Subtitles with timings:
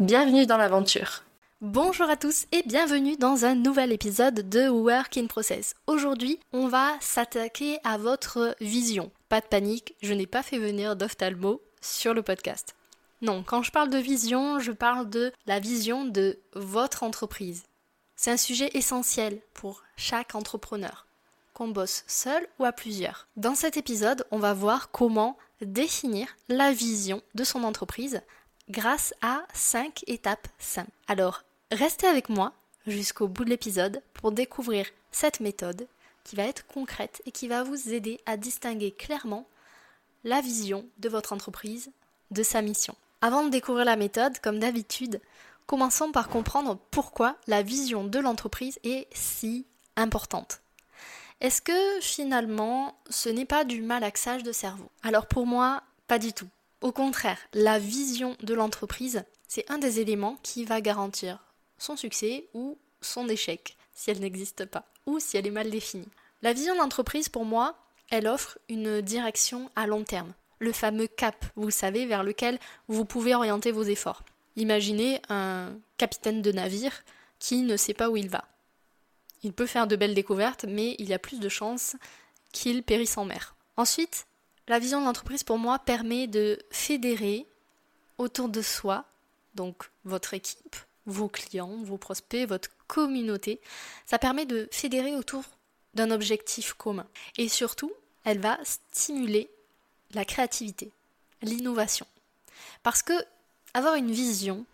[0.00, 1.22] Bienvenue dans l'aventure.
[1.60, 5.76] Bonjour à tous et bienvenue dans un nouvel épisode de Work in Process.
[5.86, 9.12] Aujourd'hui, on va s'attaquer à votre vision.
[9.28, 12.74] Pas de panique, je n'ai pas fait venir d'ophtalmo sur le podcast.
[13.22, 17.62] Non, quand je parle de vision, je parle de la vision de votre entreprise.
[18.16, 21.06] C'est un sujet essentiel pour chaque entrepreneur,
[21.52, 23.28] qu'on bosse seul ou à plusieurs.
[23.36, 28.22] Dans cet épisode, on va voir comment définir la vision de son entreprise
[28.68, 30.90] grâce à 5 étapes simples.
[31.06, 32.52] Alors, restez avec moi
[32.86, 35.86] jusqu'au bout de l'épisode pour découvrir cette méthode
[36.24, 39.46] qui va être concrète et qui va vous aider à distinguer clairement
[40.24, 41.90] la vision de votre entreprise
[42.30, 42.94] de sa mission.
[43.20, 45.20] Avant de découvrir la méthode, comme d'habitude,
[45.66, 50.60] commençons par comprendre pourquoi la vision de l'entreprise est si importante.
[51.40, 54.90] Est-ce que finalement ce n'est pas du malaxage de cerveau?
[55.02, 56.48] Alors pour moi, pas du tout.
[56.84, 61.38] Au contraire, la vision de l'entreprise, c'est un des éléments qui va garantir
[61.78, 66.10] son succès ou son échec, si elle n'existe pas, ou si elle est mal définie.
[66.42, 67.74] La vision d'entreprise, pour moi,
[68.10, 73.06] elle offre une direction à long terme, le fameux cap, vous savez, vers lequel vous
[73.06, 74.22] pouvez orienter vos efforts.
[74.56, 77.02] Imaginez un capitaine de navire
[77.38, 78.44] qui ne sait pas où il va.
[79.42, 81.96] Il peut faire de belles découvertes, mais il y a plus de chances
[82.52, 83.54] qu'il périsse en mer.
[83.78, 84.26] Ensuite,
[84.68, 87.46] la vision de l'entreprise, pour moi, permet de fédérer
[88.18, 89.04] autour de soi,
[89.54, 90.76] donc votre équipe,
[91.06, 93.60] vos clients, vos prospects, votre communauté.
[94.06, 95.44] Ça permet de fédérer autour
[95.94, 97.06] d'un objectif commun.
[97.36, 97.92] Et surtout,
[98.24, 98.58] elle va
[98.92, 99.50] stimuler
[100.12, 100.90] la créativité,
[101.42, 102.06] l'innovation.
[102.82, 103.12] Parce que
[103.74, 104.64] avoir une vision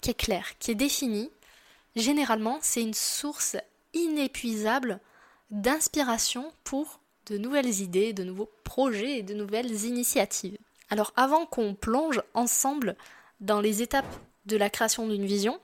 [0.00, 1.30] qui est claire, qui est définie,
[1.94, 3.56] généralement, c'est une source
[3.94, 5.00] inépuisable
[5.50, 10.58] d'inspiration pour de nouvelles idées, de nouveaux projets et de nouvelles initiatives.
[10.90, 12.96] Alors avant qu'on plonge ensemble
[13.40, 15.60] dans les étapes de la création d'une vision,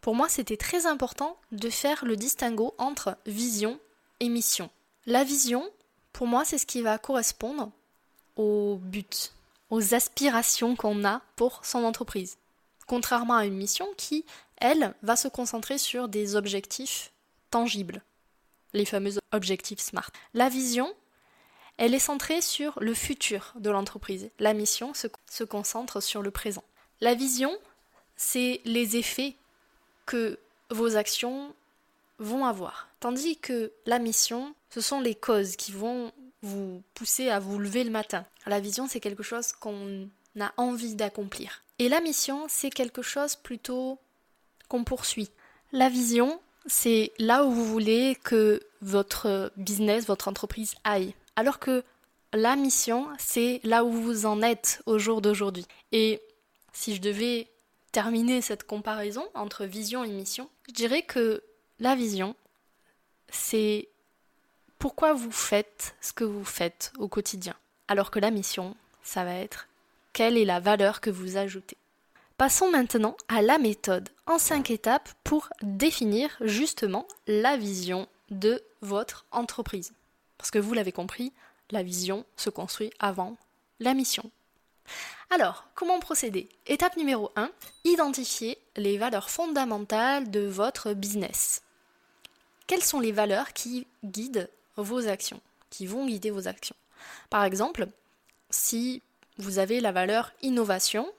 [0.00, 3.78] pour moi c'était très important de faire le distinguo entre vision
[4.20, 4.70] et mission.
[5.06, 5.70] La vision,
[6.12, 7.70] pour moi, c'est ce qui va correspondre
[8.36, 9.32] au but,
[9.70, 12.38] aux aspirations qu'on a pour son entreprise.
[12.86, 14.24] Contrairement à une mission qui,
[14.56, 17.12] elle, va se concentrer sur des objectifs
[17.50, 18.02] tangibles,
[18.72, 20.10] les fameux objectifs SMART.
[20.34, 20.92] La vision,
[21.78, 24.30] elle est centrée sur le futur de l'entreprise.
[24.38, 26.64] La mission se, concentre sur le présent.
[27.00, 27.54] La vision,
[28.16, 29.36] c'est les effets
[30.06, 30.38] que
[30.70, 31.54] vos actions
[32.18, 32.88] vont avoir.
[33.00, 37.84] Tandis que la mission, ce sont les causes qui vont vous pousser à vous lever
[37.84, 38.24] le matin.
[38.46, 40.08] La vision, c'est quelque chose qu'on
[40.40, 41.62] a envie d'accomplir.
[41.78, 43.98] Et la mission, c'est quelque chose plutôt
[44.68, 45.30] qu'on poursuit.
[45.72, 51.14] La vision, c'est là où vous voulez que votre business, votre entreprise aille.
[51.36, 51.84] Alors que
[52.32, 55.66] la mission, c'est là où vous en êtes au jour d'aujourd'hui.
[55.92, 56.20] Et
[56.72, 57.48] si je devais
[57.92, 61.42] terminer cette comparaison entre vision et mission, je dirais que
[61.78, 62.34] la vision,
[63.30, 63.88] c'est
[64.78, 67.54] pourquoi vous faites ce que vous faites au quotidien.
[67.88, 69.68] Alors que la mission, ça va être
[70.12, 71.76] quelle est la valeur que vous ajoutez.
[72.38, 79.24] Passons maintenant à la méthode en cinq étapes pour définir justement la vision de votre
[79.30, 79.92] entreprise.
[80.38, 81.32] Parce que vous l'avez compris,
[81.70, 83.36] la vision se construit avant
[83.80, 84.30] la mission.
[85.30, 86.48] Alors, comment procéder?
[86.66, 87.50] Étape numéro 1,
[87.84, 91.62] identifier les valeurs fondamentales de votre business.
[92.66, 96.76] Quelles sont les valeurs qui guident vos actions, qui vont guider vos actions?
[97.30, 97.88] Par exemple,
[98.50, 99.02] si
[99.38, 101.10] vous avez la valeur innovation,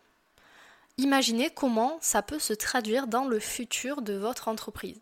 [0.98, 5.00] imaginez comment ça peut se traduire dans le futur de votre entreprise.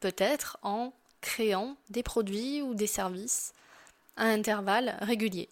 [0.00, 3.52] Peut-être en créant des produits ou des services
[4.20, 5.48] à intervalles réguliers,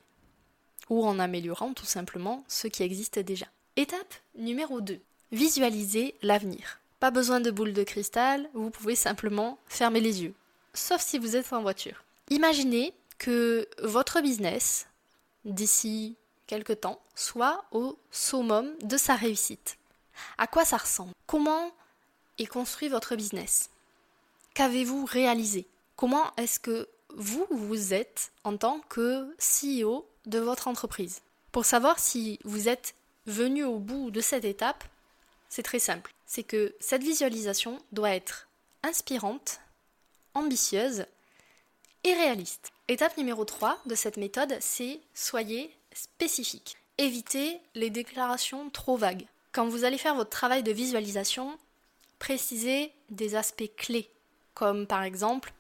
[0.91, 3.47] ou en améliorant tout simplement ce qui existe déjà.
[3.77, 5.01] Étape numéro 2.
[5.33, 6.79] Visualiser l'avenir.
[7.01, 10.35] Pas besoin de boule de cristal, vous pouvez simplement fermer les yeux,
[10.75, 12.05] sauf si vous êtes en voiture.
[12.31, 14.87] Imaginez que votre business,
[15.45, 16.17] d'ici
[16.47, 19.79] quelques temps, soit au summum de sa réussite.
[20.37, 21.13] À quoi ça ressemble?
[21.27, 21.73] Comment
[22.39, 23.71] est construit votre business?
[24.55, 25.67] Qu'avez-vous réalisé?
[25.97, 31.21] Comment est-ce que vous, vous êtes en tant que CEO de votre entreprise
[31.53, 32.95] Pour savoir si vous êtes
[33.27, 34.85] venu au bout de cette étape,
[35.49, 36.13] c'est très simple.
[36.27, 38.49] C'est que cette visualisation doit être
[38.83, 39.61] inspirante,
[40.35, 41.07] ambitieuse
[42.05, 42.71] et réaliste.
[42.89, 46.77] Étape numéro 3 de cette méthode, c'est soyez spécifique.
[46.99, 49.27] Évitez les déclarations trop vagues.
[49.53, 51.59] Quand vous allez faire votre travail de visualisation,
[52.19, 54.11] précisez des aspects clés,
[54.55, 55.53] comme par exemple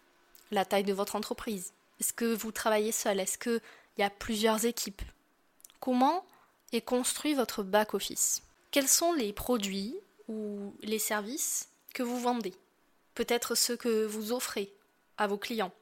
[0.50, 1.72] la taille de votre entreprise.
[2.00, 3.20] Est-ce que vous travaillez seul?
[3.20, 3.60] Est-ce qu'il
[3.98, 5.02] y a plusieurs équipes?
[5.80, 6.24] Comment
[6.72, 8.42] est construit votre back-office?
[8.70, 9.96] Quels sont les produits
[10.28, 12.54] ou les services que vous vendez?
[13.14, 14.72] Peut-être ceux que vous offrez
[15.16, 15.72] à vos clients.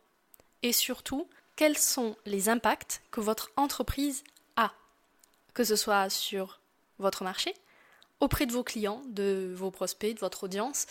[0.63, 4.25] Et surtout, quels sont les impacts que votre entreprise
[4.57, 4.73] a
[5.55, 6.61] Que ce soit sur
[6.99, 7.55] votre marché,
[8.21, 10.87] auprès de vos clients, de vos prospects, de votre audience,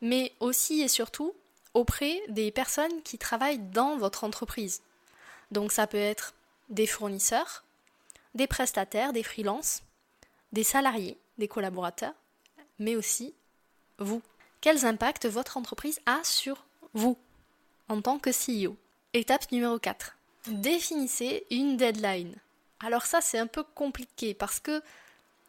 [0.00, 1.34] mais aussi et surtout
[1.74, 4.82] auprès des personnes qui travaillent dans votre entreprise.
[5.50, 6.34] Donc ça peut être
[6.68, 7.64] des fournisseurs,
[8.34, 9.82] des prestataires, des freelances,
[10.52, 12.14] des salariés, des collaborateurs,
[12.78, 13.34] mais aussi
[13.98, 14.22] vous.
[14.60, 17.18] Quels impacts votre entreprise a sur vous
[17.88, 18.76] en tant que CEO
[19.12, 20.16] Étape numéro 4.
[20.48, 22.34] Définissez une deadline.
[22.80, 24.82] Alors ça c'est un peu compliqué parce que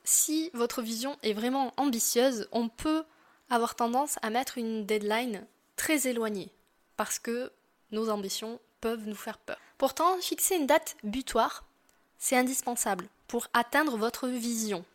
[0.03, 3.03] si votre vision est vraiment ambitieuse, on peut
[3.49, 5.45] avoir tendance à mettre une deadline
[5.75, 6.51] très éloignée,
[6.97, 7.51] parce que
[7.91, 9.57] nos ambitions peuvent nous faire peur.
[9.77, 11.65] Pourtant, fixer une date butoir,
[12.17, 14.85] c'est indispensable pour atteindre votre vision.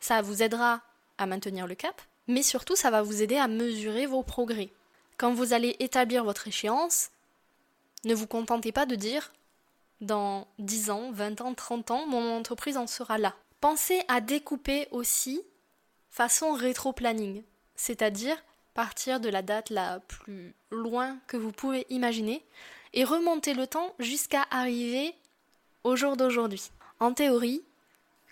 [0.00, 0.80] Ça vous aidera
[1.18, 4.70] à maintenir le cap, mais surtout ça va vous aider à mesurer vos progrès.
[5.16, 7.10] Quand vous allez établir votre échéance,
[8.04, 9.32] ne vous contentez pas de dire
[10.00, 13.34] dans 10 ans, 20 ans, 30 ans, mon entreprise en sera là.
[13.60, 15.42] Pensez à découper aussi
[16.10, 17.42] façon rétro-planning,
[17.76, 18.36] c'est-à-dire
[18.74, 22.44] partir de la date la plus loin que vous pouvez imaginer
[22.92, 25.14] et remonter le temps jusqu'à arriver
[25.84, 26.70] au jour d'aujourd'hui.
[27.00, 27.62] En théorie,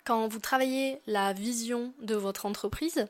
[0.05, 3.07] quand vous travaillez la vision de votre entreprise,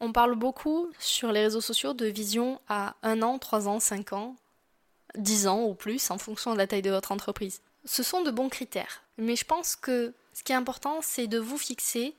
[0.00, 4.12] on parle beaucoup sur les réseaux sociaux de vision à 1 an, 3 ans, 5
[4.12, 4.36] ans,
[5.16, 7.60] 10 ans ou plus en fonction de la taille de votre entreprise.
[7.84, 11.38] Ce sont de bons critères, mais je pense que ce qui est important, c'est de
[11.38, 12.14] vous fixer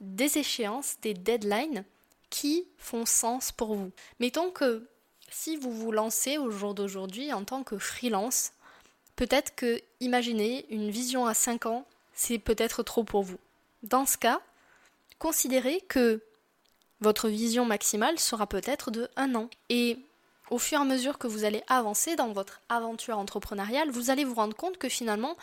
[0.00, 1.84] des échéances, des deadlines
[2.30, 3.90] qui font sens pour vous.
[4.20, 4.86] Mettons que
[5.30, 8.52] si vous vous lancez au jour d'aujourd'hui en tant que freelance,
[9.16, 13.38] peut-être que imaginez une vision à 5 ans, c'est peut-être trop pour vous.
[13.82, 14.40] Dans ce cas,
[15.18, 16.22] considérez que
[17.00, 19.50] votre vision maximale sera peut-être de 1 an.
[19.68, 19.98] Et
[20.50, 24.24] au fur et à mesure que vous allez avancer dans votre aventure entrepreneuriale, vous allez
[24.24, 25.36] vous rendre compte que finalement,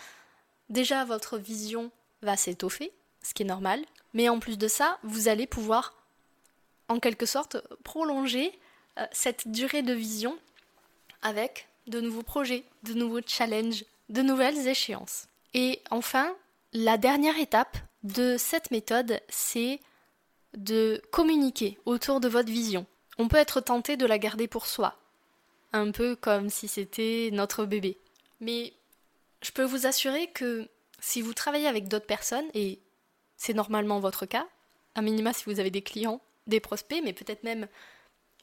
[0.69, 1.91] déjà votre vision
[2.21, 2.91] va s'étoffer,
[3.21, 3.83] ce qui est normal,
[4.13, 5.93] mais en plus de ça, vous allez pouvoir
[6.91, 8.51] en quelque sorte prolonger
[8.99, 10.37] euh, cette durée de vision
[11.21, 15.27] avec de nouveaux projets, de nouveaux challenges, de nouvelles échéances.
[15.53, 16.35] Et enfin,
[16.73, 19.79] la dernière étape de cette méthode, c'est
[20.55, 22.85] de communiquer autour de votre vision.
[23.17, 24.97] On peut être tenté de la garder pour soi,
[25.71, 27.97] un peu comme si c'était notre bébé.
[28.41, 28.73] Mais
[29.41, 30.67] je peux vous assurer que
[30.99, 32.79] si vous travaillez avec d'autres personnes, et
[33.37, 34.47] c'est normalement votre cas,
[34.95, 37.67] à minima si vous avez des clients, des prospects, mais peut-être même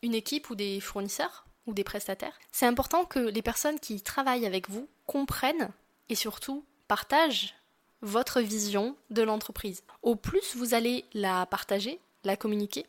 [0.02, 4.46] une équipe ou des fournisseurs ou des prestataires, c'est important que les personnes qui travaillent
[4.46, 5.70] avec vous comprennent
[6.08, 7.54] et surtout partagent
[8.00, 9.82] votre vision de l'entreprise.
[10.02, 12.86] Au plus vous allez la partager, la communiquer,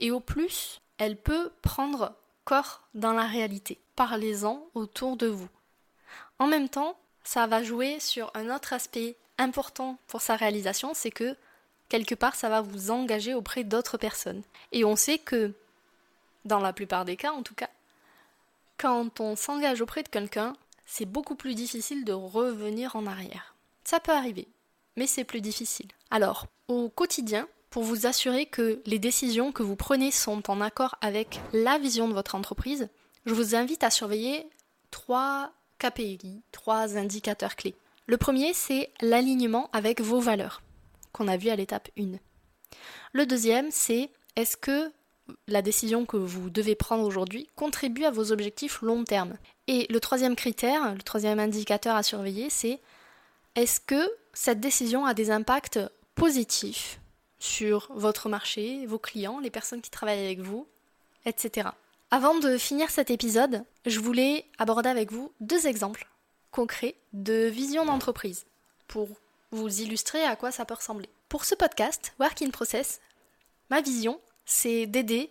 [0.00, 3.78] et au plus elle peut prendre corps dans la réalité.
[3.94, 5.48] Parlez-en autour de vous.
[6.38, 11.10] En même temps, ça va jouer sur un autre aspect important pour sa réalisation, c'est
[11.10, 11.36] que
[11.88, 14.42] quelque part ça va vous engager auprès d'autres personnes.
[14.72, 15.52] Et on sait que,
[16.44, 17.70] dans la plupart des cas en tout cas,
[18.78, 20.54] quand on s'engage auprès de quelqu'un,
[20.86, 23.54] c'est beaucoup plus difficile de revenir en arrière.
[23.84, 24.48] Ça peut arriver,
[24.96, 25.88] mais c'est plus difficile.
[26.10, 30.96] Alors, au quotidien, pour vous assurer que les décisions que vous prenez sont en accord
[31.00, 32.88] avec la vision de votre entreprise,
[33.26, 34.48] je vous invite à surveiller
[34.90, 37.74] trois KPI, trois indicateurs clés.
[38.06, 40.62] Le premier, c'est l'alignement avec vos valeurs,
[41.12, 42.18] qu'on a vu à l'étape 1.
[43.12, 44.92] Le deuxième, c'est est-ce que
[45.46, 49.36] la décision que vous devez prendre aujourd'hui contribue à vos objectifs long terme?
[49.66, 52.80] Et le troisième critère, le troisième indicateur à surveiller, c'est
[53.54, 55.80] est-ce que cette décision a des impacts
[56.14, 57.00] positifs
[57.38, 60.66] sur votre marché, vos clients, les personnes qui travaillent avec vous,
[61.24, 61.68] etc.
[62.10, 66.08] Avant de finir cet épisode, je voulais aborder avec vous deux exemples
[66.50, 68.46] concrets de vision d'entreprise
[68.86, 69.08] pour
[69.50, 71.08] vous illustrer à quoi ça peut ressembler.
[71.28, 73.00] Pour ce podcast, Work in Process,
[73.70, 75.30] ma vision, c'est d'aider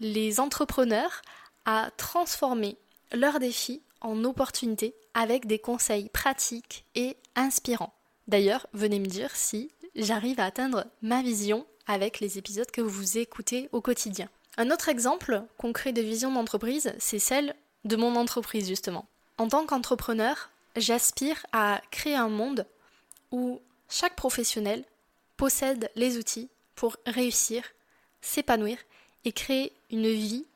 [0.00, 1.22] les entrepreneurs
[1.64, 2.76] à transformer
[3.12, 7.94] leurs défis en opportunités avec des conseils pratiques et inspirants.
[8.28, 13.18] D'ailleurs, venez me dire si j'arrive à atteindre ma vision avec les épisodes que vous
[13.18, 14.28] écoutez au quotidien.
[14.56, 19.06] Un autre exemple concret de vision d'entreprise, c'est celle de mon entreprise justement.
[19.36, 22.66] En tant qu'entrepreneur, j'aspire à créer un monde
[23.34, 24.84] où chaque professionnel
[25.36, 27.64] possède les outils pour réussir,
[28.20, 28.78] s'épanouir
[29.24, 30.46] et créer une vie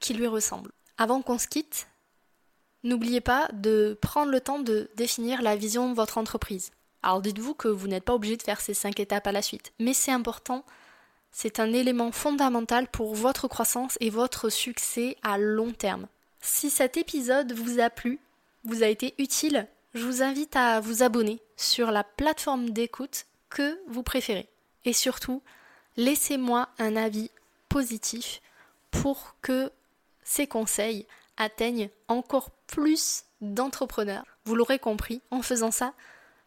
[0.00, 0.72] qui lui ressemble.
[0.96, 1.86] Avant qu'on se quitte,
[2.82, 6.72] n'oubliez pas de prendre le temps de définir la vision de votre entreprise.
[7.04, 9.72] Alors dites-vous que vous n'êtes pas obligé de faire ces cinq étapes à la suite,
[9.78, 10.64] mais c'est important,
[11.30, 16.08] c'est un élément fondamental pour votre croissance et votre succès à long terme.
[16.40, 18.18] Si cet épisode vous a plu,
[18.64, 23.80] vous a été utile, je vous invite à vous abonner sur la plateforme d'écoute que
[23.88, 24.48] vous préférez.
[24.84, 25.42] Et surtout,
[25.96, 27.30] laissez-moi un avis
[27.68, 28.40] positif
[28.90, 29.70] pour que
[30.24, 34.24] ces conseils atteignent encore plus d'entrepreneurs.
[34.44, 35.94] Vous l'aurez compris, en faisant ça,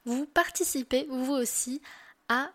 [0.05, 1.81] vous participez vous aussi
[2.29, 2.50] à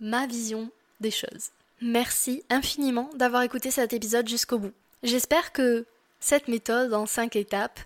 [0.00, 1.50] ma vision des choses.
[1.80, 4.72] Merci infiniment d'avoir écouté cet épisode jusqu'au bout.
[5.02, 5.86] J'espère que
[6.20, 7.80] cette méthode en 5 étapes,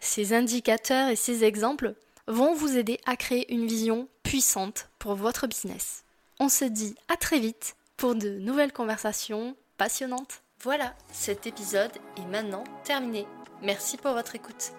[0.00, 1.94] ces indicateurs et ces exemples
[2.26, 6.04] vont vous aider à créer une vision puissante pour votre business.
[6.40, 10.42] On se dit à très vite pour de nouvelles conversations passionnantes.
[10.62, 13.26] Voilà, cet épisode est maintenant terminé.
[13.62, 14.72] Merci pour votre écoute.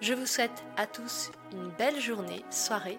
[0.00, 2.98] Je vous souhaite à tous une belle journée, soirée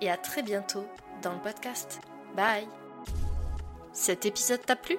[0.00, 0.86] et à très bientôt
[1.22, 2.00] dans le podcast.
[2.36, 2.68] Bye
[3.92, 4.98] Cet épisode t'a plu?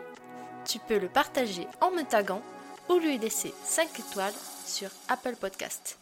[0.66, 2.42] Tu peux le partager en me taguant
[2.90, 4.34] ou lui laisser 5 étoiles
[4.66, 5.98] sur Apple Podcast.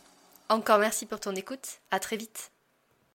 [0.53, 2.52] Encore merci pour ton écoute, à très vite